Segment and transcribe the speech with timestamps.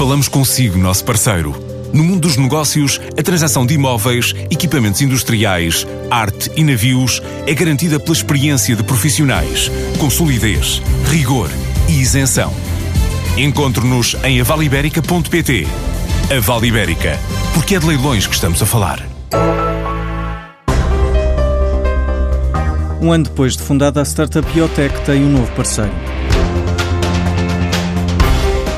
[0.00, 1.54] Falamos consigo, nosso parceiro.
[1.92, 8.00] No mundo dos negócios, a transação de imóveis, equipamentos industriais, arte e navios é garantida
[8.00, 11.50] pela experiência de profissionais, com solidez, rigor
[11.86, 12.50] e isenção.
[13.36, 15.66] Encontre-nos em avaliberica.pt.
[16.34, 17.18] A Vale Ibérica,
[17.52, 19.06] porque é de leilões que estamos a falar.
[23.02, 25.92] Um ano depois de fundada, a startup Biotech tem um novo parceiro.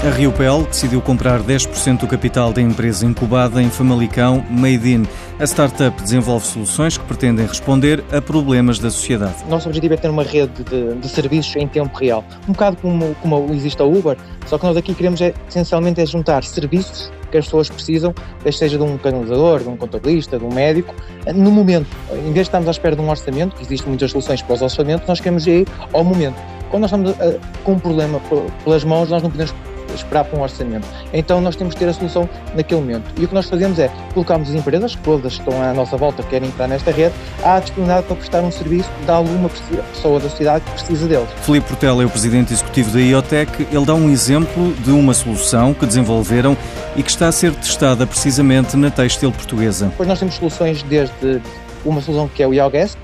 [0.05, 5.07] A RioPel decidiu comprar 10% do capital da empresa incubada em Famalicão Made in.
[5.39, 9.45] A startup desenvolve soluções que pretendem responder a problemas da sociedade.
[9.49, 12.25] Nosso objetivo é ter uma rede de, de serviços em tempo real.
[12.49, 16.07] Um bocado como, como existe a Uber, só que nós aqui queremos é, essencialmente é
[16.07, 18.13] juntar serviços que as pessoas precisam,
[18.51, 20.93] seja de um canalizador, de um contabilista, de um médico,
[21.33, 21.87] no momento.
[22.11, 24.63] Em vez de estarmos à espera de um orçamento, que existem muitas soluções para os
[24.63, 26.35] orçamentos, nós queremos ir ao momento.
[26.71, 28.21] Quando nós estamos uh, com um problema
[28.65, 29.55] pelas mãos, nós não podemos
[29.95, 30.87] esperar para um orçamento.
[31.13, 33.13] Então nós temos que ter a solução naquele momento.
[33.19, 36.23] E o que nós fazemos é colocarmos as empresas, todas que estão à nossa volta,
[36.23, 40.65] querem entrar nesta rede, à disponibilidade para prestar um serviço de alguma pessoa da sociedade
[40.65, 41.29] que precisa deles.
[41.43, 43.67] Filipe Portela é o presidente executivo da IoTech.
[43.71, 46.57] Ele dá um exemplo de uma solução que desenvolveram
[46.97, 49.87] e que está a ser testada precisamente na têxtil portuguesa.
[49.87, 51.41] Depois nós temos soluções desde
[51.85, 52.97] uma solução que é o IoGuest,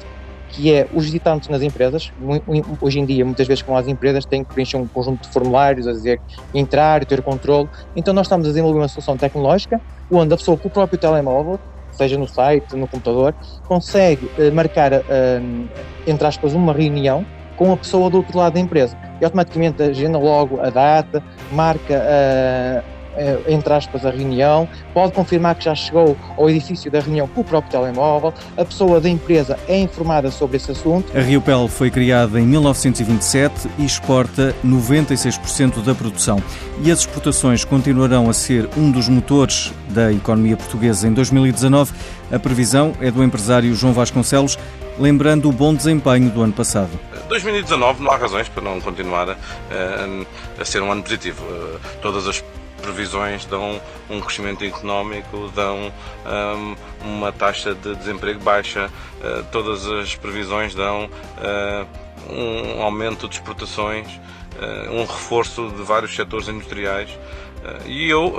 [0.49, 2.13] que é os visitantes nas empresas.
[2.81, 5.87] Hoje em dia, muitas vezes, com as empresas, têm que preencher um conjunto de formulários,
[5.87, 6.21] a dizer
[6.55, 7.69] entrar, ter controle.
[7.95, 11.59] Então, nós estamos a desenvolver uma solução tecnológica onde a pessoa, com o próprio telemóvel,
[11.93, 13.35] seja no site, no computador,
[13.67, 15.69] consegue uh, marcar, uh,
[16.07, 18.97] entre aspas, uma reunião com a pessoa do outro lado da empresa.
[19.21, 22.83] E automaticamente agenda logo a data, marca eh,
[23.48, 27.45] entre aspas, a reunião, pode confirmar que já chegou ao edifício da reunião com o
[27.45, 31.17] próprio telemóvel, a pessoa da empresa é informada sobre esse assunto.
[31.17, 36.42] A Riopel foi criada em 1927 e exporta 96% da produção.
[36.83, 41.93] E as exportações continuarão a ser um dos motores da economia portuguesa em 2019.
[42.31, 44.59] A previsão é do empresário João Vasconcelos,
[44.99, 46.91] lembrando o bom desempenho do ano passado.
[47.28, 49.37] 2019 não há razões para não continuar a,
[50.60, 51.44] a ser um ano positivo.
[51.50, 52.43] Eh, todas as
[52.78, 55.93] previsões dão um crescimento económico, dão
[56.27, 58.91] um, uma taxa de desemprego baixa,
[59.21, 66.15] uh, todas as previsões dão uh, um aumento de exportações, uh, um reforço de vários
[66.15, 67.11] setores industriais.
[67.87, 68.34] e eu,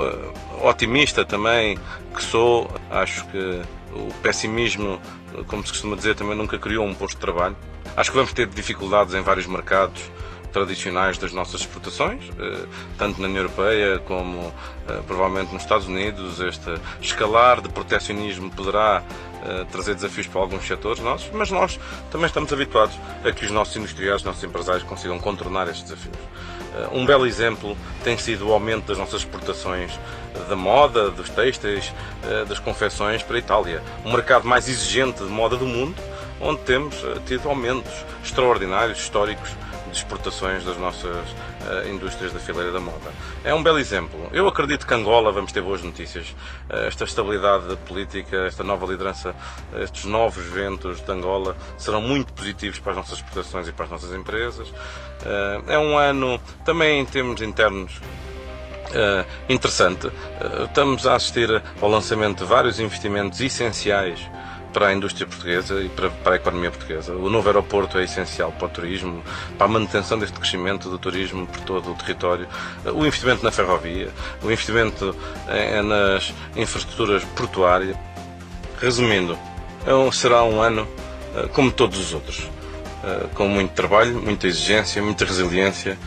[0.62, 1.78] otimista também
[2.14, 3.62] que sou, acho que
[3.92, 5.00] o pessimismo,
[5.46, 7.56] como se costuma dizer, também nunca criou um posto de trabalho.
[7.96, 10.10] Acho que vamos ter dificuldades em vários mercados
[10.50, 12.66] tradicionais das nossas exportações, eh,
[12.98, 14.52] tanto na União Europeia como
[14.88, 16.40] eh, provavelmente nos Estados Unidos.
[16.40, 19.02] Este escalar de proteccionismo poderá
[19.44, 21.78] eh, trazer desafios para alguns setores nossos, mas nós
[22.10, 22.94] também estamos habituados
[23.24, 26.16] a que os nossos industriais, os nossos empresários consigam contornar estes desafios.
[26.92, 29.90] Um belo exemplo tem sido o aumento das nossas exportações
[30.48, 31.92] da moda, dos têxteis,
[32.48, 36.00] das confecções para a Itália, um mercado mais exigente de moda do mundo,
[36.40, 36.94] onde temos
[37.26, 39.50] tido aumentos extraordinários, históricos,
[39.90, 43.12] de exportações das nossas uh, indústrias da fileira da moda.
[43.44, 44.28] É um belo exemplo.
[44.32, 46.30] Eu acredito que Angola vamos ter boas notícias.
[46.70, 49.34] Uh, esta estabilidade política, esta nova liderança,
[49.82, 53.90] estes novos ventos de Angola serão muito positivos para as nossas exportações e para as
[53.90, 54.68] nossas empresas.
[54.68, 58.00] Uh, é um ano também em termos internos
[58.90, 60.08] Uh, interessante.
[60.08, 64.20] Uh, estamos a assistir ao lançamento de vários investimentos essenciais
[64.72, 67.12] para a indústria portuguesa e para, para, a economia portuguesa.
[67.14, 69.22] O novo aeroporto é essencial para o turismo,
[69.56, 72.46] para a manutenção deste crescimento do turismo por todo o território.
[72.94, 74.10] O investimento na ferrovia,
[74.42, 75.14] o investimento
[75.48, 77.96] é nas infraestruturas portuárias.
[78.80, 79.38] Resumindo,
[79.86, 80.88] é será um ano
[81.36, 82.48] eh, como todos os outros,
[83.04, 85.98] eh, com muito trabalho, muita exigência, muita resiliência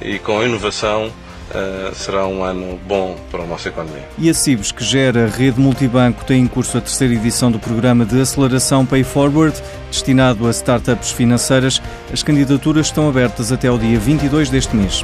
[0.00, 1.12] e com inovação
[1.52, 4.08] Uh, será um ano bom para a nossa economia.
[4.16, 7.58] E a CIBS, que gera a rede multibanco, tem em curso a terceira edição do
[7.58, 9.54] programa de aceleração Pay Forward,
[9.90, 11.82] destinado a startups financeiras.
[12.10, 15.02] As candidaturas estão abertas até ao dia 22 deste mês.